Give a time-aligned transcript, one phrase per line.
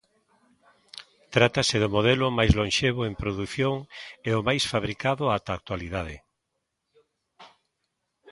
[1.35, 3.75] Trátase do modelo máis lonxevo en produción
[4.29, 6.15] e o máis fabricado ata a actualidade.